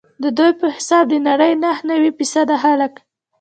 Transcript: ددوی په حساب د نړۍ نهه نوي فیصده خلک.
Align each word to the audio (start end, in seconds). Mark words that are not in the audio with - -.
ددوی 0.23 0.51
په 0.59 0.67
حساب 0.75 1.03
د 1.09 1.13
نړۍ 1.27 1.51
نهه 1.63 1.81
نوي 1.91 2.11
فیصده 2.17 2.55
خلک. 2.63 2.93